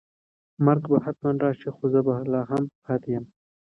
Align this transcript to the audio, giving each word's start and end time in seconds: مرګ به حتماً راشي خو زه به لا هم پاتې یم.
مرګ 0.65 0.83
به 0.91 0.97
حتماً 1.05 1.31
راشي 1.43 1.69
خو 1.75 1.83
زه 1.93 1.99
به 2.05 2.13
لا 2.31 2.41
هم 2.49 2.63
پاتې 2.85 3.09
یم. 3.13 3.25